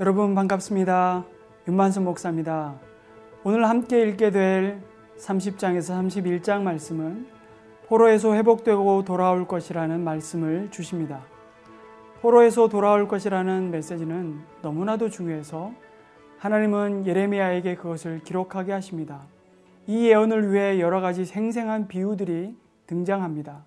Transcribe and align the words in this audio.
여러분 0.00 0.32
반갑습니다. 0.36 1.24
윤만수 1.66 2.02
목사입니다. 2.02 2.76
오늘 3.42 3.68
함께 3.68 4.02
읽게 4.02 4.30
될 4.30 4.80
30장에서 5.18 6.12
31장 6.12 6.62
말씀은 6.62 7.26
포로에서 7.88 8.32
회복되고 8.34 9.04
돌아올 9.04 9.48
것이라는 9.48 9.98
말씀을 10.04 10.70
주십니다. 10.70 11.24
포로에서 12.20 12.68
돌아올 12.68 13.08
것이라는 13.08 13.72
메시지는 13.72 14.38
너무나도 14.62 15.08
중요해서 15.08 15.72
하나님은 16.38 17.04
예레미야에게 17.04 17.74
그것을 17.74 18.20
기록하게 18.22 18.70
하십니다. 18.70 19.22
이 19.88 20.06
예언을 20.06 20.52
위해 20.52 20.78
여러 20.78 21.00
가지 21.00 21.24
생생한 21.24 21.88
비유들이 21.88 22.56
등장합니다. 22.86 23.64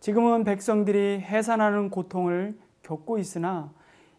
지금은 0.00 0.42
백성들이 0.42 1.20
해산하는 1.20 1.90
고통을 1.90 2.58
겪고 2.82 3.18
있으나 3.18 3.70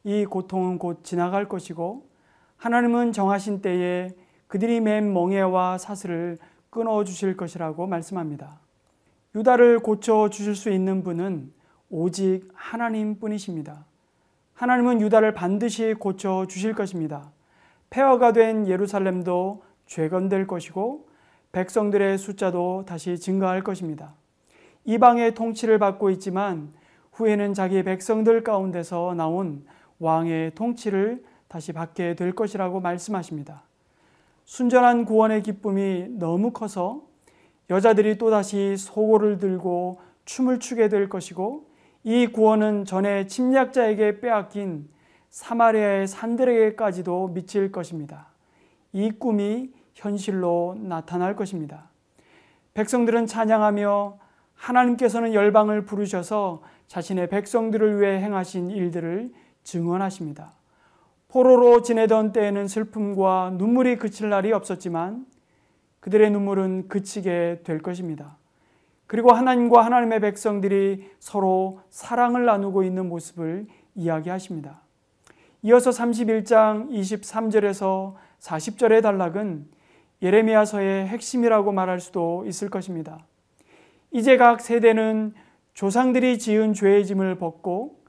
이 0.03 0.25
고통은 0.25 0.77
곧 0.79 1.03
지나갈 1.03 1.47
것이고 1.47 2.07
하나님은 2.57 3.11
정하신 3.11 3.61
때에 3.61 4.09
그들이 4.47 4.81
맨 4.81 5.13
멍에와 5.13 5.77
사슬을 5.77 6.37
끊어 6.69 7.03
주실 7.03 7.37
것이라고 7.37 7.87
말씀합니다. 7.87 8.59
유다를 9.35 9.79
고쳐 9.79 10.29
주실 10.29 10.55
수 10.55 10.69
있는 10.69 11.03
분은 11.03 11.51
오직 11.89 12.49
하나님 12.53 13.19
뿐이십니다. 13.19 13.85
하나님은 14.53 15.01
유다를 15.01 15.33
반드시 15.33 15.93
고쳐 15.93 16.45
주실 16.47 16.73
것입니다. 16.73 17.31
폐허가 17.89 18.33
된 18.33 18.67
예루살렘도 18.67 19.63
죄건될 19.85 20.47
것이고 20.47 21.07
백성들의 21.51 22.17
숫자도 22.17 22.85
다시 22.87 23.19
증가할 23.19 23.63
것입니다. 23.63 24.15
이방의 24.85 25.33
통치를 25.33 25.79
받고 25.79 26.09
있지만 26.11 26.73
후에는 27.13 27.53
자기 27.53 27.83
백성들 27.83 28.43
가운데서 28.43 29.13
나온 29.15 29.65
왕의 29.99 30.55
통치를 30.55 31.23
다시 31.47 31.71
받게 31.71 32.15
될 32.15 32.33
것이라고 32.33 32.79
말씀하십니다. 32.79 33.63
순전한 34.45 35.05
구원의 35.05 35.43
기쁨이 35.43 36.07
너무 36.09 36.51
커서 36.51 37.03
여자들이 37.69 38.17
또다시 38.17 38.75
소고를 38.77 39.37
들고 39.37 40.01
춤을 40.25 40.59
추게 40.59 40.89
될 40.89 41.09
것이고 41.09 41.67
이 42.03 42.27
구원은 42.27 42.85
전에 42.85 43.27
침략자에게 43.27 44.19
빼앗긴 44.19 44.89
사마리아의 45.29 46.07
산들에게까지도 46.07 47.29
미칠 47.29 47.71
것입니다. 47.71 48.27
이 48.91 49.11
꿈이 49.11 49.71
현실로 49.95 50.75
나타날 50.79 51.35
것입니다. 51.35 51.89
백성들은 52.73 53.25
찬양하며 53.27 54.17
하나님께서는 54.55 55.33
열방을 55.33 55.85
부르셔서 55.85 56.61
자신의 56.87 57.29
백성들을 57.29 58.01
위해 58.01 58.19
행하신 58.19 58.69
일들을 58.71 59.31
증언하십니다. 59.63 60.53
포로로 61.27 61.81
지내던 61.81 62.31
때에는 62.31 62.67
슬픔과 62.67 63.55
눈물이 63.57 63.97
그칠 63.97 64.29
날이 64.29 64.51
없었지만 64.51 65.25
그들의 65.99 66.29
눈물은 66.31 66.89
그치게 66.89 67.61
될 67.63 67.79
것입니다. 67.79 68.37
그리고 69.07 69.31
하나님과 69.31 69.83
하나님의 69.83 70.19
백성들이 70.19 71.09
서로 71.19 71.81
사랑을 71.89 72.45
나누고 72.45 72.83
있는 72.83 73.09
모습을 73.09 73.67
이야기하십니다. 73.95 74.81
이어서 75.63 75.91
31장 75.91 76.89
23절에서 76.91 78.15
40절의 78.39 79.01
단락은 79.01 79.67
예레미야서의 80.21 81.07
핵심이라고 81.07 81.71
말할 81.71 81.99
수도 81.99 82.43
있을 82.47 82.69
것입니다. 82.69 83.25
이제 84.11 84.37
각 84.37 84.61
세대는 84.61 85.33
조상들이 85.73 86.37
지은 86.37 86.73
죄의 86.73 87.05
짐을 87.05 87.35
벗고 87.37 88.02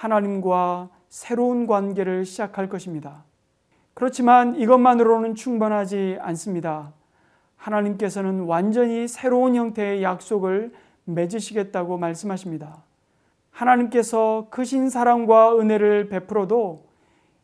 하나님과 0.00 0.88
새로운 1.10 1.66
관계를 1.66 2.24
시작할 2.24 2.70
것입니다. 2.70 3.24
그렇지만 3.92 4.56
이것만으로는 4.56 5.34
충분하지 5.34 6.16
않습니다. 6.20 6.94
하나님께서는 7.56 8.44
완전히 8.44 9.06
새로운 9.06 9.54
형태의 9.54 10.02
약속을 10.02 10.72
맺으시겠다고 11.04 11.98
말씀하십니다. 11.98 12.82
하나님께서 13.50 14.46
크신 14.48 14.88
사랑과 14.88 15.58
은혜를 15.58 16.08
베풀어도 16.08 16.86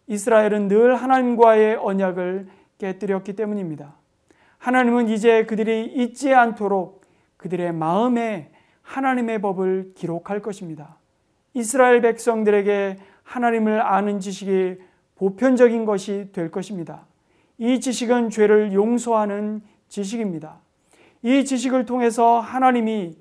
이스라엘은 0.06 0.68
늘 0.68 0.94
하나님과의 0.96 1.76
언약을 1.76 2.48
깨뜨렸기 2.78 3.36
때문입니다. 3.36 3.96
하나님은 4.56 5.08
이제 5.08 5.44
그들이 5.44 5.92
잊지 5.94 6.32
않도록 6.32 7.02
그들의 7.36 7.74
마음에 7.74 8.50
하나님의 8.80 9.42
법을 9.42 9.92
기록할 9.94 10.40
것입니다. 10.40 10.95
이스라엘 11.56 12.02
백성들에게 12.02 12.98
하나님을 13.22 13.80
아는 13.80 14.20
지식이 14.20 14.76
보편적인 15.14 15.86
것이 15.86 16.28
될 16.34 16.50
것입니다. 16.50 17.06
이 17.56 17.80
지식은 17.80 18.28
죄를 18.28 18.74
용서하는 18.74 19.62
지식입니다. 19.88 20.58
이 21.22 21.46
지식을 21.46 21.86
통해서 21.86 22.40
하나님이 22.40 23.16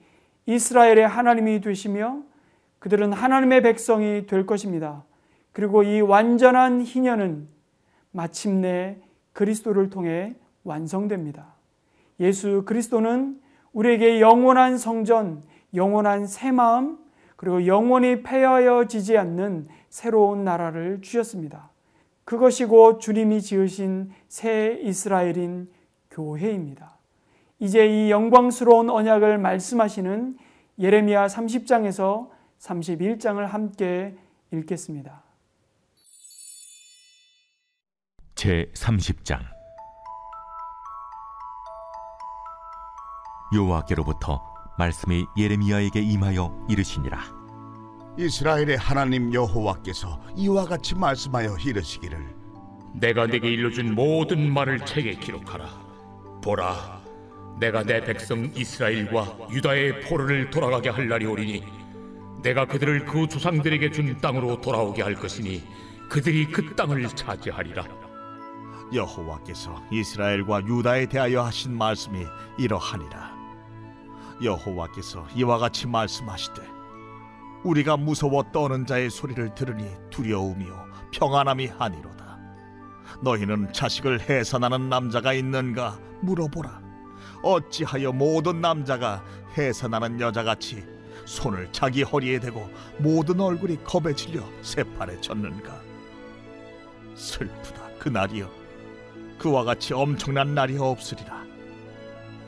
이스라엘의 0.47 1.07
하나님이 1.07 1.61
되시며 1.61 2.23
그들은 2.79 3.13
하나님의 3.13 3.61
백성이 3.61 4.25
될 4.25 4.45
것입니다. 4.45 5.05
그리고 5.53 5.83
이 5.83 6.01
완전한 6.01 6.81
희년은 6.81 7.47
마침내 8.11 8.97
그리스도를 9.31 9.89
통해 9.89 10.35
완성됩니다. 10.65 11.55
예수 12.19 12.63
그리스도는 12.65 13.39
우리에게 13.71 14.19
영원한 14.19 14.77
성전, 14.77 15.41
영원한 15.73 16.27
새 16.27 16.51
마음, 16.51 17.04
그리고 17.45 17.67
영원히 17.67 18.23
폐하여지지 18.23 19.19
않는 19.19 19.67
새로운 19.87 20.43
나라를 20.43 20.99
주셨습니다. 21.03 21.69
그것이 22.23 22.65
곧 22.65 22.99
주님이 22.99 23.39
지으신 23.39 24.09
새 24.27 24.79
이스라엘인 24.81 25.69
교회입니다. 26.09 26.97
이제 27.59 27.85
이 27.85 28.09
영광스러운 28.09 28.89
언약을 28.89 29.37
말씀하시는 29.37 30.39
예레미야 30.79 31.27
30장에서 31.27 32.29
31장을 32.57 33.39
함께 33.45 34.15
읽겠습니다. 34.51 35.21
제 38.33 38.71
30장 38.73 39.39
여호와께로부터 43.53 44.54
말씀이 44.77 45.25
예레미야에게 45.37 46.01
임하여 46.01 46.65
이르시니라. 46.69 47.19
이스라엘의 48.17 48.77
하나님 48.77 49.33
여호와께서 49.33 50.21
이와 50.35 50.65
같이 50.65 50.95
말씀하여 50.95 51.57
이르시기를. 51.57 52.35
내가 52.93 53.25
네게 53.25 53.47
일러준 53.49 53.95
모든 53.95 54.51
말을 54.51 54.85
책에 54.85 55.15
기록하라. 55.15 55.65
보라 56.43 57.01
내가 57.59 57.83
내 57.83 58.01
백성 58.01 58.51
이스라엘과 58.53 59.49
유다의 59.51 60.01
포로를 60.01 60.49
돌아가게 60.49 60.89
할 60.89 61.07
날이 61.07 61.25
오리니 61.25 61.63
내가 62.41 62.65
그들을 62.65 63.05
그 63.05 63.27
조상들에게 63.27 63.91
준 63.91 64.17
땅으로 64.17 64.61
돌아오게 64.61 65.01
할 65.01 65.15
것이니 65.15 65.63
그들이 66.09 66.47
그 66.47 66.75
땅을 66.75 67.07
차지하리라. 67.09 67.83
여호와께서 68.93 69.81
이스라엘과 69.91 70.65
유다에 70.67 71.07
대하여 71.07 71.43
하신 71.43 71.75
말씀이 71.77 72.23
이러하니라 72.57 73.34
여호와께서 74.43 75.27
이와 75.35 75.57
같이 75.57 75.87
말씀하시되 75.87 76.61
우리가 77.63 77.97
무서워 77.97 78.43
떠는 78.51 78.85
자의 78.85 79.09
소리를 79.09 79.55
들으니 79.55 79.89
두려움이요 80.11 80.85
평안함이 81.11 81.71
아니로다. 81.77 82.37
너희는 83.21 83.71
자식을 83.73 84.21
해산하는 84.29 84.89
남자가 84.89 85.33
있는가 85.33 85.97
물어보라. 86.21 86.81
어찌하여 87.41 88.11
모든 88.11 88.61
남자가 88.61 89.23
해산하는 89.57 90.19
여자같이 90.19 90.83
손을 91.25 91.69
자기 91.71 92.03
허리에 92.03 92.39
대고 92.39 92.69
모든 92.99 93.39
얼굴이 93.39 93.83
겁에 93.83 94.13
질려 94.13 94.43
새팔에 94.61 95.21
젖는가? 95.21 95.81
슬프다 97.15 97.81
그날이여. 97.99 98.49
그와 99.39 99.63
같이 99.63 99.93
엄청난 99.93 100.53
날이 100.53 100.77
없으리라. 100.77 101.43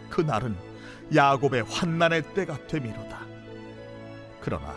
그날은 0.09 0.55
야곱의 1.13 1.63
환난의 1.63 2.33
때가 2.33 2.67
되미로다. 2.67 3.19
그러나 4.41 4.75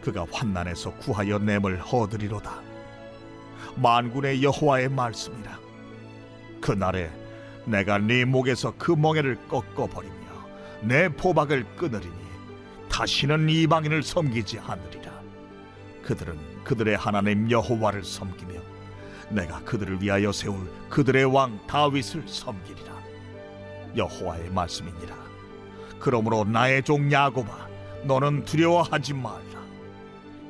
그가 0.00 0.26
환난에서 0.30 0.94
구하여 0.94 1.38
냄을 1.38 1.80
얻으리로다. 1.80 2.60
만군의 3.76 4.42
여호와의 4.42 4.88
말씀이라. 4.88 5.58
그날에 6.60 7.10
내가 7.64 7.98
네 7.98 8.24
목에서 8.24 8.74
그 8.76 8.92
멍에를 8.92 9.36
꺾어 9.48 9.86
버리며 9.86 10.14
내 10.82 11.08
포박을 11.08 11.64
끊으리니 11.76 12.20
다시는 12.88 13.48
이방인을 13.48 14.02
섬기지 14.02 14.58
않으리라. 14.58 15.20
그들은 16.02 16.64
그들의 16.64 16.96
하나님 16.96 17.50
여호와를 17.50 18.02
섬기며 18.02 18.60
내가 19.30 19.60
그들을 19.60 20.02
위하여 20.02 20.32
세울 20.32 20.68
그들의 20.88 21.24
왕 21.26 21.60
다윗을 21.66 22.24
섬기리라. 22.26 22.90
여호와의 23.96 24.50
말씀이니라 24.50 25.29
그러므로 26.00 26.44
나의 26.44 26.82
종 26.82 27.12
야곱아 27.12 27.68
너는 28.04 28.44
두려워하지 28.44 29.14
말라. 29.14 29.60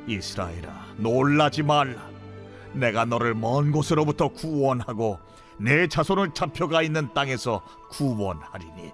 이스라엘아 0.07 0.95
놀라지 0.97 1.63
말라. 1.63 2.09
내가 2.73 3.05
너를 3.05 3.35
먼 3.35 3.73
곳으로부터 3.73 4.29
구원하고 4.29 5.19
내 5.59 5.89
자손을 5.89 6.33
잡혀가 6.33 6.83
있는 6.83 7.13
땅에서 7.13 7.63
구원하리니. 7.91 8.93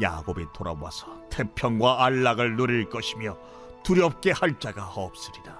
야곱이 0.00 0.46
돌아와서 0.52 1.06
태평과 1.30 2.04
안락을 2.04 2.56
누릴 2.56 2.88
것이며 2.88 3.36
두렵게 3.84 4.32
할 4.32 4.58
자가 4.58 4.86
없으리라. 4.86 5.58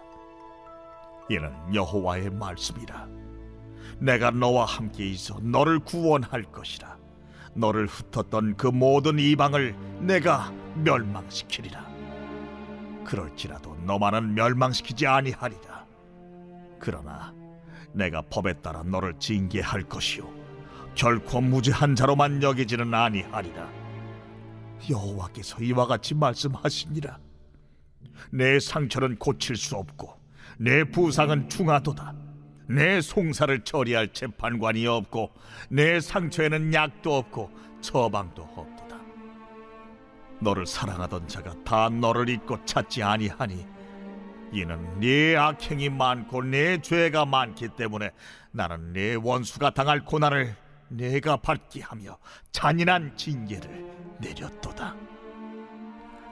이는 1.31 1.53
여호와의 1.73 2.31
말씀이라. 2.31 3.07
내가 4.01 4.31
너와 4.31 4.65
함께 4.65 5.07
있어 5.09 5.39
너를 5.41 5.79
구원할 5.79 6.43
것이라 6.45 6.97
너를 7.55 7.87
흩었던 7.87 8.57
그 8.57 8.67
모든 8.67 9.19
이방을 9.19 9.75
내가 10.01 10.53
멸망시키리라. 10.77 11.89
그럴지라도 13.05 13.77
너만은 13.85 14.35
멸망시키지 14.35 15.07
아니하리라. 15.07 15.85
그러나 16.79 17.35
내가 17.93 18.23
법에 18.23 18.55
따라 18.55 18.83
너를 18.83 19.15
징계할 19.19 19.83
것이요. 19.83 20.29
결코 20.95 21.41
무죄한 21.41 21.95
자로만 21.95 22.43
여기지는 22.43 22.95
아니하리라. 22.95 23.69
여호와께서 24.89 25.63
이와 25.63 25.87
같이 25.87 26.15
말씀하시니라. 26.15 27.19
내 28.31 28.61
상처는 28.61 29.17
고칠 29.17 29.57
수 29.57 29.77
없고 29.77 30.19
내 30.59 30.85
부상은 30.85 31.49
중하도다 31.49 32.15
내 32.71 33.01
송사를 33.01 33.61
처리할 33.65 34.13
재판관이 34.13 34.87
없고 34.87 35.33
내 35.71 35.99
상처에는 36.01 36.73
약도 36.73 37.17
없고 37.17 37.51
처방도 37.81 38.43
없도다 38.43 38.97
너를 40.41 40.67
사랑하던 40.67 41.27
자가 41.27 41.53
다 41.65 41.89
너를 41.89 42.29
잊고 42.29 42.65
찾지 42.65 43.03
아니하니 43.03 43.67
이는 44.53 45.01
네 45.01 45.37
악행이 45.37 45.91
많고 45.91 46.43
네 46.43 46.81
죄가 46.81 47.25
많기 47.25 47.69
때문에 47.69 48.11
나는 48.53 48.93
네 48.93 49.17
원수가 49.17 49.71
당할 49.71 50.05
고난을 50.05 50.55
내가 50.89 51.37
받게 51.37 51.83
하며 51.83 52.19
잔인한 52.51 53.17
징계를 53.17 53.87
내렸도다. 54.21 54.97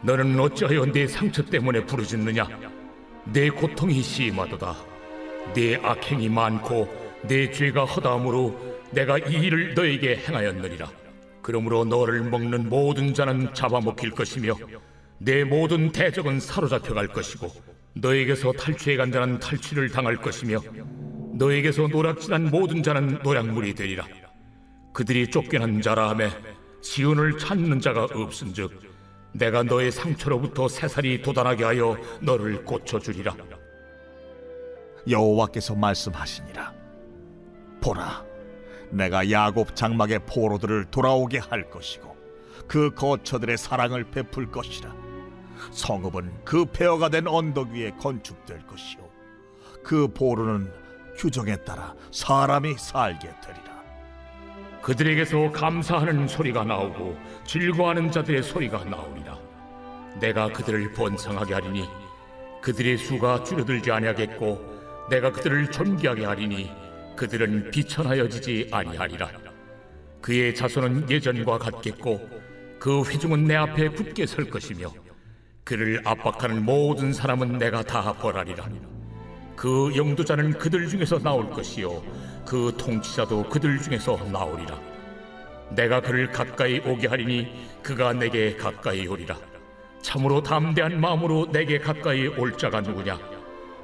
너는 0.02 0.38
어찌하여 0.38 0.86
내 0.86 1.06
상처 1.06 1.44
때문에 1.44 1.84
부르짖느냐? 1.86 2.48
내 3.26 3.50
고통이 3.50 4.02
심하도다. 4.02 4.87
내 5.54 5.76
악행이 5.76 6.28
많고 6.28 6.88
내 7.22 7.50
죄가 7.50 7.84
허다함으로 7.84 8.78
내가 8.90 9.18
이 9.18 9.32
일을 9.32 9.74
너에게 9.74 10.16
행하였느니라. 10.16 10.90
그러므로 11.42 11.84
너를 11.84 12.22
먹는 12.22 12.68
모든 12.68 13.14
자는 13.14 13.52
잡아먹힐 13.54 14.10
것이며 14.10 14.54
내 15.18 15.44
모든 15.44 15.90
대적은 15.90 16.40
사로잡혀 16.40 16.94
갈 16.94 17.08
것이고 17.08 17.50
너에게서 17.94 18.52
탈취해 18.52 18.96
간 18.96 19.10
자는 19.10 19.38
탈취를 19.40 19.90
당할 19.90 20.16
것이며 20.16 20.60
너에게서 21.34 21.88
노략질한 21.88 22.50
모든 22.50 22.82
자는 22.82 23.18
노략물이 23.22 23.74
되리라. 23.74 24.06
그들이 24.92 25.30
쫓겨난 25.30 25.80
자라 25.80 26.10
하매 26.10 26.30
시온을 26.82 27.38
찾는 27.38 27.80
자가 27.80 28.04
없은즉 28.04 28.80
내가 29.32 29.62
너의 29.62 29.92
상처로부터 29.92 30.68
새살이 30.68 31.22
돋아나게 31.22 31.64
하여 31.64 31.96
너를 32.20 32.64
고쳐주리라. 32.64 33.34
여호와께서 35.08 35.74
말씀하시니라. 35.74 36.72
보라, 37.80 38.24
내가 38.90 39.30
야곱 39.30 39.76
장막의 39.76 40.20
포로들을 40.26 40.86
돌아오게 40.86 41.38
할 41.38 41.70
것이고 41.70 42.16
그 42.66 42.90
거처들의 42.94 43.56
사랑을 43.56 44.04
베풀 44.04 44.50
것이라. 44.50 44.94
성읍은 45.72 46.44
그 46.44 46.64
폐허가 46.66 47.08
된 47.08 47.26
언덕 47.26 47.70
위에 47.70 47.90
건축될 47.98 48.66
것이요 48.66 49.08
그 49.82 50.06
보루는 50.08 50.72
규정에 51.16 51.56
따라 51.56 51.94
사람이 52.12 52.74
살게 52.78 53.28
되리라. 53.40 53.68
그들에게서 54.82 55.50
감사하는 55.50 56.28
소리가 56.28 56.64
나오고 56.64 57.18
즐거워하는 57.44 58.10
자들의 58.10 58.42
소리가 58.42 58.84
나오리라. 58.84 59.36
내가 60.20 60.48
그들을 60.48 60.92
번성하게 60.92 61.54
하리니 61.54 61.88
그들의 62.62 62.98
수가 62.98 63.44
줄어들지 63.44 63.90
아니하겠고 63.90 64.77
내가 65.10 65.32
그들을 65.32 65.70
존귀하게 65.70 66.24
하리니 66.24 66.70
그들은 67.16 67.70
비천하여지지 67.70 68.68
아니하리라. 68.70 69.30
그의 70.20 70.54
자손은 70.54 71.10
예전과 71.10 71.58
같겠고 71.58 72.28
그 72.78 73.02
회중은 73.04 73.44
내 73.44 73.56
앞에 73.56 73.88
굳게 73.88 74.26
설 74.26 74.48
것이며 74.50 74.92
그를 75.64 76.00
압박하는 76.04 76.64
모든 76.64 77.12
사람은 77.12 77.58
내가 77.58 77.82
다 77.82 78.12
벌하리라. 78.12 78.68
그 79.56 79.92
영도자는 79.96 80.58
그들 80.58 80.88
중에서 80.88 81.18
나올 81.18 81.50
것이요 81.50 82.02
그 82.46 82.72
통치자도 82.78 83.48
그들 83.48 83.80
중에서 83.80 84.16
나오리라. 84.30 84.80
내가 85.70 86.00
그를 86.00 86.30
가까이 86.30 86.78
오게 86.78 87.08
하리니 87.08 87.48
그가 87.82 88.12
내게 88.12 88.56
가까이 88.56 89.06
오리라. 89.06 89.36
참으로 90.00 90.42
담대한 90.42 91.00
마음으로 91.00 91.50
내게 91.50 91.78
가까이 91.78 92.28
올 92.28 92.56
자가 92.56 92.80
누구냐? 92.80 93.37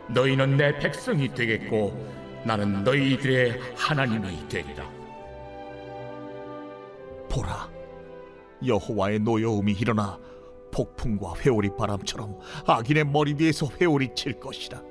너희는 0.09 0.56
내 0.56 0.79
백성이 0.79 1.33
되겠고 1.35 2.43
나는 2.45 2.85
너희들의 2.85 3.61
하나님이 3.77 4.49
되리라. 4.49 4.89
보라, 7.31 7.69
여호와의 8.65 9.21
노여움이 9.21 9.73
일어나 9.73 10.19
폭풍과 10.71 11.35
회오리 11.39 11.71
바람처럼 11.77 12.39
악인의 12.67 13.05
머리 13.05 13.35
위에서 13.39 13.69
회오리 13.81 14.15
칠 14.15 14.39
것이라. 14.39 14.83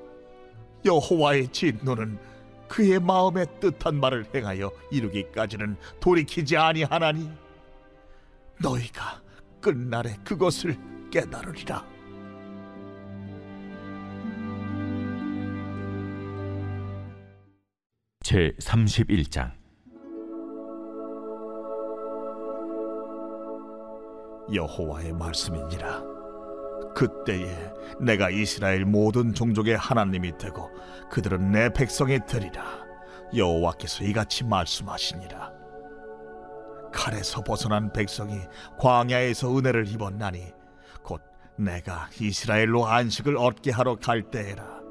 여호와의 0.86 1.50
진노는 1.50 2.18
그의 2.68 3.00
마음에 3.00 3.46
뜻한 3.60 4.00
말을 4.00 4.26
행하여 4.34 4.72
이루기까지는 4.92 5.78
돌이키지 6.00 6.58
아니하나니 6.58 7.30
너희가 8.62 9.22
끝날에 9.62 10.18
그것을 10.24 10.76
깨달으리라. 11.12 11.93
제 18.24 18.54
31장 18.58 19.52
여호와의 24.54 25.12
말씀이니라. 25.12 26.02
그때에 26.96 27.74
내가 28.00 28.30
이스라엘 28.30 28.86
모든 28.86 29.34
종족의 29.34 29.76
하나님이 29.76 30.38
되고 30.38 30.72
그들은 31.12 31.52
내 31.52 31.68
백성이 31.68 32.18
되리라. 32.26 32.64
여호와께서 33.36 34.06
이같이 34.06 34.46
말씀하시니라. 34.46 35.52
칼에서 36.94 37.44
벗어난 37.44 37.92
백성이 37.92 38.40
광야에서 38.80 39.58
은혜를 39.58 39.90
입었나니 39.90 40.54
곧 41.04 41.22
내가 41.58 42.08
이스라엘로 42.22 42.88
안식을 42.88 43.36
얻게 43.36 43.72
하러 43.72 43.98
갈 43.98 44.32
때에라. 44.32 44.83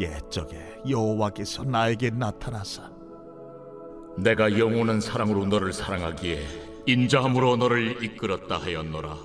옛적에 0.00 0.80
여호와께서 0.88 1.64
나에게 1.64 2.10
나타나사. 2.10 2.90
내가 4.16 4.58
영원한 4.58 5.00
사랑으로 5.00 5.46
너를 5.46 5.72
사랑하기에 5.72 6.46
인자함으로 6.86 7.56
너를 7.56 8.02
이끌었다 8.02 8.56
하였노라. 8.56 9.16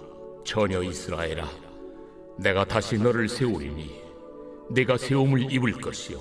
처녀 0.45 0.83
이스라엘아, 0.83 1.49
내가 2.37 2.65
다시 2.65 2.97
너를 2.97 3.29
세우리니 3.29 3.89
네가 4.71 4.97
세움을 4.97 5.51
입을 5.51 5.73
것이요. 5.73 6.19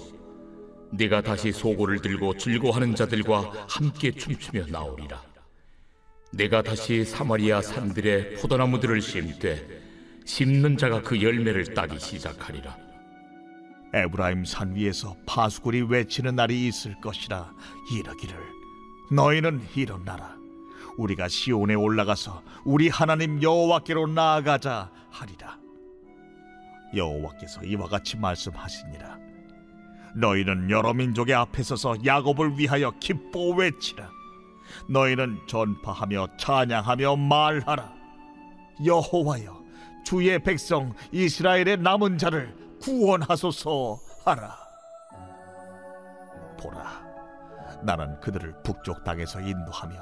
네가 0.93 1.23
다시 1.23 1.51
소고를 1.51 2.01
들고 2.01 2.37
즐거워하는 2.37 2.95
자들과 2.95 3.67
함께 3.69 4.13
춤추며 4.13 4.67
나오리라. 4.69 5.21
내가 6.33 6.63
다시 6.63 7.05
사마리아 7.05 7.61
산들에 7.61 8.35
포도나무들을 8.35 9.01
심되 9.01 9.83
심는 10.25 10.77
자가 10.77 11.03
그 11.03 11.21
열매를 11.21 11.75
따기 11.75 11.99
시작하리라 12.01 12.94
에브라임 13.95 14.45
산 14.45 14.75
위에서 14.75 15.17
파수꾼이 15.25 15.83
외치는 15.83 16.35
날이 16.35 16.67
있을 16.67 17.01
것이라 17.01 17.53
이르기를 17.93 18.37
너희는 19.13 19.63
일어나라. 19.75 20.37
우리가 20.97 21.29
시온에 21.29 21.75
올라가서 21.75 22.43
우리 22.65 22.89
하나님 22.89 23.43
여호와께로 23.43 24.09
나아가자 24.09 24.91
하리라. 25.11 25.59
여호와께서 26.95 27.65
이와 27.65 27.89
같이 27.89 28.17
말씀하시니라. 28.17 29.19
너희는 30.17 30.71
여러 30.71 30.95
민족의 30.95 31.35
앞에 31.35 31.63
서서 31.63 31.97
야곱을 32.05 32.59
위하여 32.59 32.93
기뻐 33.01 33.51
외치라. 33.51 34.11
너희는 34.89 35.39
전파하며 35.47 36.37
찬양하며 36.39 37.17
말하라. 37.17 37.93
여호와여 38.85 39.63
주의 40.05 40.39
백성 40.39 40.95
이스라엘의 41.13 41.79
남은 41.79 42.19
자를 42.19 42.64
구원하소서 42.85 43.99
하라 44.25 44.57
보라 46.61 47.03
나는 47.83 48.21
그들을 48.21 48.63
북쪽 48.63 49.03
땅에서 49.05 49.41
인도하며 49.41 49.97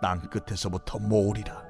땅 0.00 0.20
끝에서부터 0.20 0.98
모으리라 0.98 1.62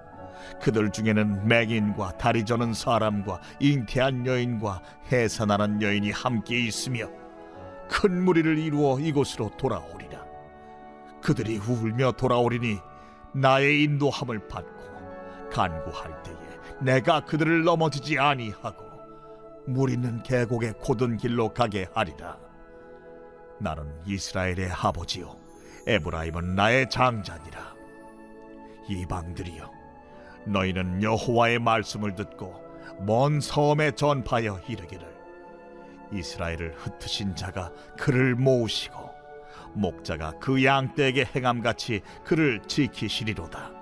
그들 0.61 0.93
중에는 0.93 1.49
맹인과 1.49 2.19
다리 2.19 2.45
저는 2.45 2.75
사람과 2.75 3.41
잉태한 3.59 4.27
여인과 4.27 4.83
해산하는 5.11 5.83
여인이 5.83 6.11
함께 6.13 6.61
있으며 6.61 7.09
큰 7.89 8.25
무리를 8.25 8.59
이루어 8.59 8.99
이곳으로 8.99 9.51
돌아오리라. 9.57 10.25
그들이 11.23 11.59
울며 11.59 12.13
돌아오리니 12.13 12.79
나의 13.35 13.85
인도함을 13.85 14.47
받고 14.49 15.51
간구할 15.51 16.23
때에 16.23 16.35
내가 16.81 17.21
그들을 17.21 17.65
넘어지지 17.65 18.19
아니하고 18.19 18.86
무리는 19.67 20.23
계곡의 20.23 20.75
고든 20.75 21.17
길로 21.17 21.53
가게 21.53 21.89
하리라. 21.93 22.39
나는 23.59 23.93
이스라엘의 24.07 24.71
아버지요 24.71 25.37
에브라임은 25.87 26.55
나의 26.55 26.89
장자니라. 26.91 27.75
이방들이여 28.89 29.71
너희는 30.47 31.03
여호와의 31.03 31.59
말씀을 31.59 32.15
듣고 32.15 32.63
먼 33.01 33.41
섬에 33.41 33.93
전파하여 33.93 34.61
이르기를 34.69 35.17
이스라엘을 36.13 36.75
흩으신 36.77 37.35
자가 37.35 37.73
그를 37.99 38.37
모으시고 38.37 39.11
목자가 39.75 40.33
그 40.41 40.65
양떼에게 40.65 41.25
행함같이 41.35 42.03
그를 42.25 42.63
지키시리로다 42.67 43.73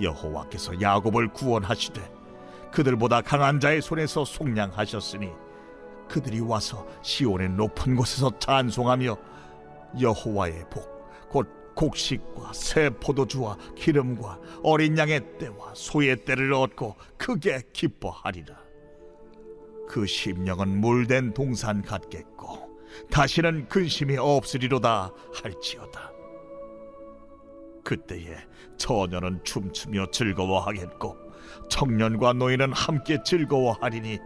여호와께서 0.00 0.80
야곱을 0.80 1.28
구원하시되 1.32 2.21
그들보다 2.72 3.20
강한 3.20 3.60
자의 3.60 3.82
손에서 3.82 4.24
속량하셨으니 4.24 5.28
그들이 6.08 6.40
와서 6.40 6.86
시온의 7.02 7.50
높은 7.50 7.94
곳에서 7.96 8.30
찬송하며 8.38 9.16
여호와의 10.00 10.64
복 10.70 10.92
곧 11.32 11.48
곡식과 11.74 12.52
새 12.52 12.90
포도주와 12.90 13.56
기름과 13.74 14.38
어린 14.62 14.96
양의 14.98 15.38
때와 15.38 15.72
소의 15.74 16.24
때를 16.26 16.52
얻고 16.52 16.94
크게 17.16 17.62
기뻐하리라. 17.72 18.60
그 19.88 20.06
심령은 20.06 20.80
물된 20.80 21.32
동산 21.32 21.80
같겠고 21.80 22.70
다시는 23.10 23.68
근심이 23.68 24.18
없으리로다 24.18 25.10
할지어다. 25.34 26.12
그때에 27.82 28.36
처녀는 28.76 29.42
춤추며 29.42 30.10
즐거워하겠고 30.12 31.16
청년과 31.68 32.34
노인은 32.34 32.72
함께 32.72 33.18
즐거워하리니 33.24 34.18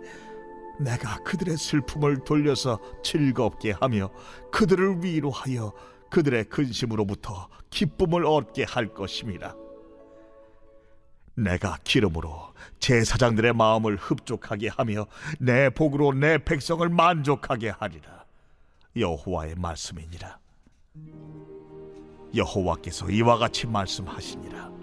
내가 0.80 1.16
그들의 1.25 1.56
슬픔을 1.56 2.25
돌려서 2.25 2.78
즐겁게 3.02 3.73
하며 3.73 4.11
그들을 4.52 5.02
위로하여 5.02 5.73
그들의 6.11 6.45
근심으로부터 6.45 7.49
기쁨을 7.71 8.25
얻게 8.26 8.64
할 8.64 8.88
것임이라. 8.88 9.54
내가 11.35 11.78
기름으로 11.85 12.54
제사장들의 12.78 13.52
마음을 13.52 13.97
흡족하게 13.97 14.68
하며 14.68 15.06
내 15.38 15.68
복으로 15.68 16.12
내 16.12 16.38
백성을 16.38 16.88
만족하게 16.88 17.71
하리라. 17.71 18.25
여호와의 18.97 19.56
말씀이니라. 19.56 20.38
여호와께서 22.35 23.11
이와 23.11 23.37
같이 23.37 23.66
말씀하시니라. 23.66 24.75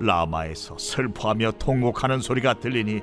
라마에서 0.00 0.76
슬퍼하며 0.78 1.52
통곡하는 1.52 2.20
소리가 2.20 2.54
들리니 2.54 3.02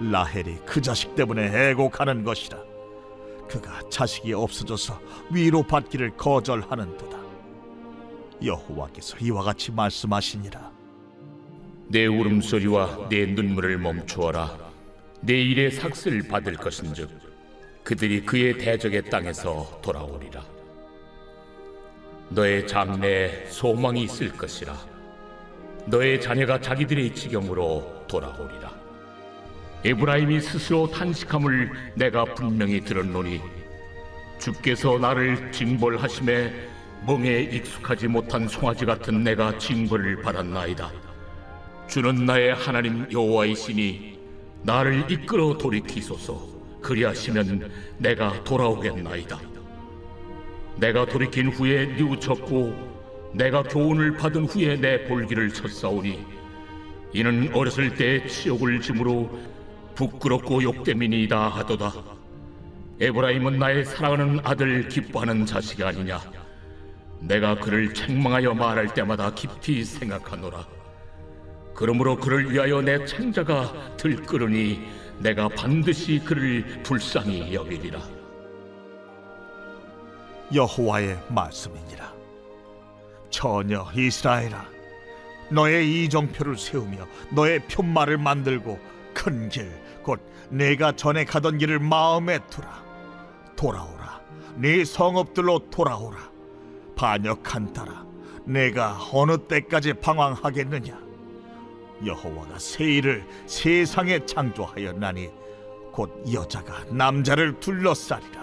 라헬이 0.00 0.58
그 0.64 0.80
자식 0.80 1.14
때문에 1.14 1.70
애곡하는 1.70 2.24
것이라. 2.24 2.58
그가 3.48 3.80
자식이 3.90 4.32
없어져서 4.32 5.00
위로 5.32 5.62
받기를 5.62 6.16
거절하는도다. 6.16 7.18
여호와께서 8.44 9.18
이와 9.18 9.42
같이 9.42 9.72
말씀하시니라. 9.72 10.80
내 11.90 12.06
울음소리와 12.06 13.08
내 13.08 13.26
눈물을 13.26 13.78
멈추어라 13.78 14.56
내 15.22 15.42
일의 15.42 15.72
삭슬 15.72 16.22
받을 16.28 16.54
것인즉 16.54 17.10
그들이 17.82 18.24
그의 18.24 18.58
대적의 18.58 19.10
땅에서 19.10 19.80
돌아오리라 19.82 20.40
너의 22.28 22.68
장래에 22.68 23.46
소망이 23.46 24.04
있을 24.04 24.30
것이라 24.36 24.89
너의 25.86 26.20
자녀가 26.20 26.60
자기들의 26.60 27.14
지경으로 27.14 28.04
돌아오리라. 28.08 28.70
에브라임이 29.84 30.40
스스로 30.40 30.90
탄식함을 30.90 31.70
내가 31.94 32.24
분명히 32.34 32.80
들었노니 32.80 33.40
주께서 34.38 34.98
나를 34.98 35.52
징벌하심에 35.52 36.52
멍에 37.06 37.40
익숙하지 37.52 38.08
못한 38.08 38.46
송아지 38.46 38.84
같은 38.84 39.24
내가 39.24 39.56
징벌을 39.58 40.20
받았나이다. 40.22 40.90
주는 41.88 42.26
나의 42.26 42.54
하나님 42.54 43.06
여호와이시니 43.10 44.18
나를 44.62 45.10
이끌어 45.10 45.56
돌이키소서. 45.56 46.60
그리하시면 46.82 47.70
내가 47.98 48.42
돌아오겠나이다. 48.44 49.38
내가 50.76 51.04
돌이킨 51.04 51.48
후에 51.48 51.86
뉘우쳤고 51.86 52.89
내가 53.32 53.62
교훈을 53.62 54.16
받은 54.16 54.46
후에 54.46 54.76
내 54.76 55.04
볼기를 55.04 55.52
쳤사오니 55.52 56.24
이는 57.12 57.50
어렸을 57.54 57.94
때 57.94 58.26
치욕을 58.26 58.80
짐으로 58.80 59.38
부끄럽고 59.94 60.62
욕됨이니이다 60.62 61.48
하도다 61.48 61.92
에브라임은 63.00 63.58
나의 63.58 63.84
사랑하는 63.84 64.40
아들 64.44 64.88
기뻐하는 64.88 65.46
자식이 65.46 65.82
아니냐 65.82 66.20
내가 67.20 67.54
그를 67.56 67.92
책망하여 67.94 68.54
말할 68.54 68.94
때마다 68.94 69.34
깊이 69.34 69.84
생각하노라 69.84 70.66
그러므로 71.74 72.16
그를 72.16 72.52
위하여 72.52 72.82
내 72.82 73.04
창자가 73.06 73.96
들끓으니 73.96 74.80
내가 75.18 75.48
반드시 75.48 76.18
그를 76.18 76.82
불쌍히 76.82 77.54
여기리라. 77.54 78.00
여호와의 80.54 81.18
말씀이니라. 81.28 82.09
처녀 83.30 83.86
이스라엘아, 83.94 84.66
너의 85.50 86.04
이정표를 86.04 86.56
세우며 86.56 87.06
너의 87.30 87.60
편말을 87.68 88.18
만들고 88.18 88.78
큰 89.14 89.48
길, 89.48 89.70
곧 90.02 90.20
내가 90.48 90.92
전에 90.92 91.24
가던 91.24 91.58
길을 91.58 91.78
마음에 91.78 92.38
두라. 92.50 92.84
돌아오라, 93.56 94.20
네 94.56 94.84
성읍들로 94.84 95.70
돌아오라. 95.70 96.18
반역한 96.96 97.72
따라 97.72 98.04
내가 98.44 98.98
어느 99.12 99.38
때까지 99.38 99.94
방황하겠느냐? 99.94 100.98
여호와가 102.04 102.58
새 102.58 102.84
일을 102.84 103.26
세상에 103.46 104.24
창조하였나니 104.24 105.30
곧 105.92 106.24
여자가 106.32 106.84
남자를 106.90 107.58
둘러싸리라. 107.60 108.40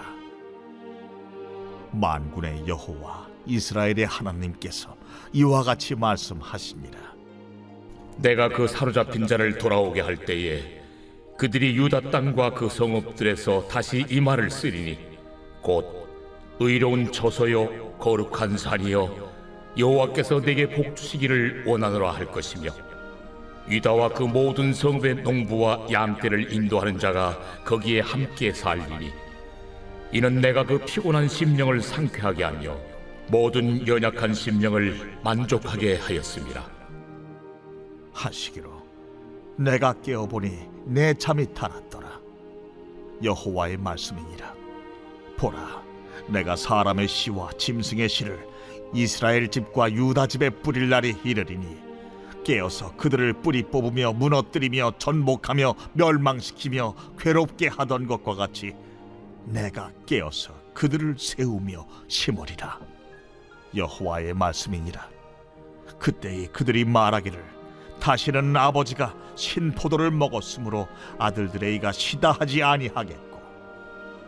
만군의 1.90 2.66
여호와 2.66 3.27
이스라엘의 3.48 4.06
하나님께서 4.06 4.96
이와 5.32 5.62
같이 5.62 5.94
말씀하시니라. 5.94 6.98
내가 8.18 8.48
그 8.48 8.66
사로잡힌 8.66 9.26
자를 9.26 9.58
돌아오게 9.58 10.00
할 10.00 10.16
때에 10.16 10.82
그들이 11.38 11.76
유다 11.76 12.10
땅과 12.10 12.54
그 12.54 12.68
성읍들에서 12.68 13.68
다시 13.68 14.04
이 14.08 14.20
말을 14.20 14.50
쓰리니 14.50 14.98
곧 15.62 16.08
의로운 16.58 17.12
처소요 17.12 17.92
거룩한 17.98 18.58
산이여 18.58 19.28
여호와께서 19.78 20.40
내게 20.40 20.68
복 20.68 20.96
주시기를 20.96 21.64
원하노라 21.66 22.10
할 22.10 22.26
것이며 22.26 22.70
유다와 23.70 24.08
그 24.08 24.24
모든 24.24 24.72
성읍의 24.72 25.22
농부와 25.22 25.86
양떼를 25.92 26.52
인도하는 26.52 26.98
자가 26.98 27.38
거기에 27.64 28.00
함께 28.00 28.52
살리니 28.52 29.12
이는 30.10 30.40
내가 30.40 30.64
그 30.64 30.78
피곤한 30.78 31.28
심령을 31.28 31.82
상쾌하게 31.82 32.42
하며 32.42 32.76
모든 33.30 33.86
연약한 33.86 34.32
심령을 34.32 35.18
만족하게 35.22 35.96
하였습니다. 35.96 36.64
하시기로 38.12 38.70
내가 39.56 39.92
깨어보니 40.00 40.50
내 40.86 41.12
잠이 41.12 41.52
달았더라. 41.52 42.20
여호와의 43.22 43.76
말씀이니라. 43.76 44.54
보라, 45.36 45.82
내가 46.28 46.56
사람의 46.56 47.06
시와 47.06 47.50
짐승의 47.58 48.08
시를 48.08 48.46
이스라엘 48.94 49.48
집과 49.48 49.92
유다 49.92 50.26
집에 50.26 50.48
뿌릴 50.48 50.88
날이 50.88 51.14
이르리니 51.22 51.88
깨어서 52.44 52.96
그들을 52.96 53.34
뿌리 53.34 53.62
뽑으며 53.62 54.14
무너뜨리며 54.14 54.92
전복하며 54.98 55.74
멸망시키며 55.92 56.94
괴롭게 57.18 57.68
하던 57.68 58.06
것과 58.06 58.36
같이 58.36 58.72
내가 59.44 59.90
깨어서 60.06 60.54
그들을 60.72 61.16
세우며 61.18 61.86
심으리라 62.08 62.97
여호와의 63.74 64.34
말씀이니라. 64.34 65.08
그때에 65.98 66.46
그들이 66.46 66.84
말하기를 66.84 67.42
다시는 68.00 68.56
아버지가 68.56 69.14
신포도를 69.34 70.10
먹었으므로 70.10 70.86
아들들의 71.18 71.74
이가 71.76 71.92
시다하지 71.92 72.62
아니하겠고 72.62 73.38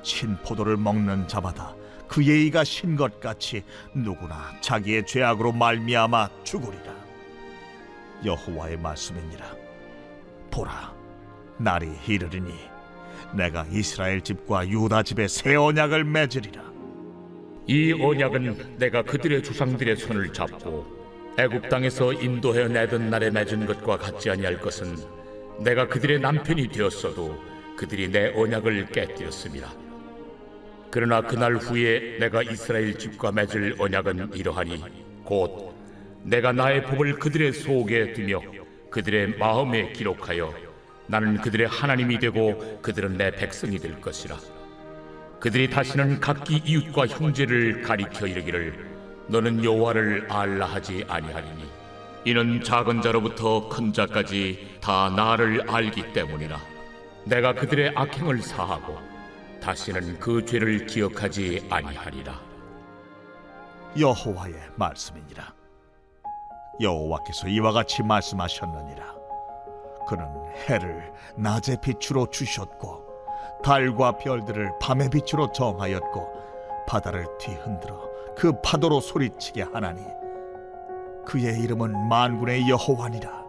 신포도를 0.02 0.76
먹는 0.76 1.28
자마다 1.28 1.75
그의 2.09 2.47
이가 2.47 2.64
신 2.64 2.97
것 2.97 3.20
같이 3.20 3.62
누구나 3.94 4.52
자기의 4.61 5.06
죄악으로 5.06 5.52
말미암아 5.52 6.28
죽으리라. 6.42 6.92
여호와의 8.25 8.76
말씀이니라. 8.78 9.47
보라 10.50 10.92
날이 11.59 11.88
이르리니 12.09 12.52
내가 13.35 13.64
이스라엘 13.70 14.20
집과 14.23 14.68
유다 14.68 15.04
집에 15.04 15.28
새 15.28 15.54
언약을 15.54 16.02
맺으리라 16.04 16.69
이 17.66 17.92
언약은 17.92 18.78
내가 18.78 19.02
그들의 19.02 19.42
조상들의 19.42 19.96
손을 19.96 20.32
잡고 20.32 21.00
애굽 21.38 21.68
땅에서 21.68 22.12
인도해 22.12 22.68
내던 22.68 23.10
날에 23.10 23.30
맺은 23.30 23.66
것과 23.66 23.96
같지 23.96 24.30
아니할 24.30 24.60
것은 24.60 24.96
내가 25.60 25.86
그들의 25.86 26.20
남편이 26.20 26.68
되었어도 26.68 27.38
그들이 27.76 28.10
내 28.10 28.32
언약을 28.34 28.88
깨뜨렸습니다. 28.88 29.72
그러나 30.90 31.20
그날 31.20 31.54
후에 31.56 32.18
내가 32.18 32.42
이스라엘 32.42 32.98
집과 32.98 33.32
맺을 33.32 33.76
언약은 33.78 34.34
이러하니 34.34 34.82
곧 35.24 35.72
내가 36.24 36.52
나의 36.52 36.82
법을 36.82 37.14
그들의 37.14 37.52
속에 37.52 38.12
두며 38.12 38.42
그들의 38.90 39.38
마음에 39.38 39.92
기록하여 39.92 40.52
나는 41.06 41.36
그들의 41.40 41.68
하나님이 41.68 42.18
되고 42.18 42.80
그들은 42.82 43.16
내 43.16 43.30
백성이 43.30 43.78
될 43.78 44.00
것이라. 44.00 44.36
그들이 45.40 45.70
다시는 45.70 46.20
각기 46.20 46.62
이웃과 46.64 47.06
형제를 47.06 47.80
가리켜 47.80 48.26
이르기를 48.26 48.90
너는 49.28 49.64
여호와를 49.64 50.30
알라 50.30 50.66
하지 50.66 51.04
아니하리니 51.09 51.64
이는 52.26 52.62
작은 52.62 53.00
자로부터 53.00 53.68
큰 53.70 53.94
자까지 53.94 54.78
다 54.82 55.09
나를 55.09 55.70
알기 55.70 56.12
때문이라. 56.12 56.61
내가 57.25 57.54
그들의 57.54 57.92
악행을 57.97 58.42
사하고 58.42 58.99
다시는 59.62 60.18
그 60.18 60.44
죄를 60.44 60.85
기억하지 60.85 61.66
아니하리라. 61.70 62.38
여호와의 63.99 64.54
말씀이니라. 64.76 65.54
여호와께서 66.82 67.49
이와 67.49 67.73
같이 67.73 68.02
말씀하셨느니라. 68.02 69.14
그는 70.06 70.26
해를 70.68 71.12
낮의 71.37 71.78
빛으로 71.82 72.28
주셨고 72.28 73.09
달과 73.62 74.18
별들을 74.18 74.78
밤의 74.80 75.10
빛으로 75.10 75.52
정하였고 75.52 76.40
바다를 76.86 77.26
뒤흔들어 77.38 78.08
그 78.36 78.52
파도로 78.62 79.00
소리치게 79.00 79.62
하나니 79.62 80.02
그의 81.26 81.60
이름은 81.60 82.08
만군의 82.08 82.68
여호와니라. 82.68 83.44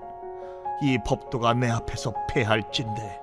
이 0.84 0.98
법도가 1.06 1.54
내 1.54 1.70
앞에서 1.70 2.14
패할진대. 2.30 3.20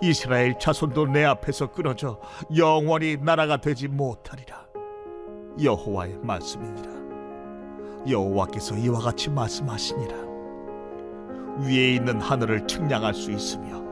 이스라엘 0.00 0.58
자손도 0.58 1.06
내 1.06 1.24
앞에서 1.24 1.72
끊어져 1.72 2.18
영원히 2.56 3.16
나라가 3.16 3.56
되지 3.56 3.88
못하리라. 3.88 4.66
여호와의 5.62 6.18
말씀이니라. 6.22 6.96
여호와께서 8.08 8.76
이와 8.76 9.00
같이 9.00 9.30
말씀하시니라. 9.30 10.16
위에 11.60 11.94
있는 11.94 12.20
하늘을 12.20 12.66
측량할 12.66 13.14
수 13.14 13.30
있으며 13.30 13.85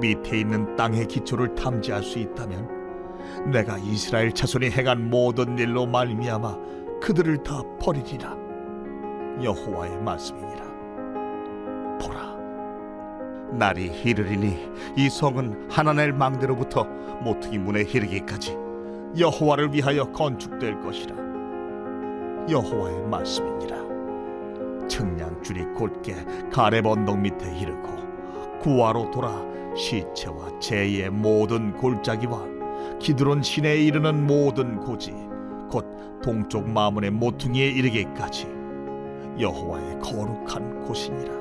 밑에 0.00 0.40
있는 0.40 0.76
땅의 0.76 1.06
기초를 1.06 1.54
탐지할 1.54 2.02
수 2.02 2.18
있다면 2.18 3.50
내가 3.50 3.78
이스라엘 3.78 4.32
자손이 4.32 4.70
행한 4.70 5.10
모든 5.10 5.58
일로 5.58 5.86
말미암아 5.86 6.56
그들을 7.00 7.42
다 7.42 7.62
버리리라. 7.80 8.36
여호와의 9.42 10.00
말씀이니라. 10.02 10.64
보라 12.00 12.36
날이 13.52 13.86
이르리니 13.86 14.70
이 14.96 15.08
성은 15.08 15.68
하나넬 15.70 16.12
망대로부터 16.12 16.84
모퉁이 17.22 17.58
문에 17.58 17.82
이르기까지 17.82 18.56
여호와를 19.18 19.72
위하여 19.72 20.10
건축될 20.12 20.80
것이라. 20.80 21.16
여호와의 22.50 23.02
말씀이니라. 23.08 23.84
측량줄이 24.88 25.64
곧게 25.74 26.14
가렙 26.52 26.86
언덕 26.86 27.18
밑에 27.18 27.58
이르고 27.58 28.03
구하로 28.64 29.10
돌아 29.10 29.30
시체와 29.76 30.58
제의 30.58 31.10
모든 31.10 31.74
골짜기와 31.74 32.98
기드론 32.98 33.42
시내에 33.42 33.76
이르는 33.76 34.26
모든 34.26 34.80
고지 34.80 35.12
곧 35.70 35.84
동쪽 36.22 36.66
마문의 36.70 37.10
모퉁이에 37.10 37.66
이르기까지 37.68 38.46
여호와의 39.38 39.98
거룩한 40.00 40.80
곳이니라. 40.86 41.34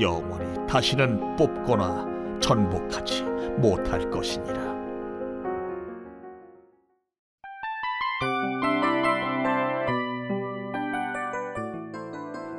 영원히 0.00 0.66
다시는 0.68 1.34
뽑거나 1.34 2.38
전복하지 2.40 3.24
못할 3.58 4.08
것이니라. 4.08 4.76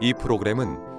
이 0.01 0.13
프로그램은 0.13 0.96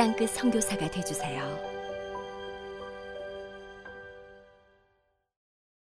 땅끝 0.00 0.30
선교사가 0.30 0.90
되주세요. 0.90 1.69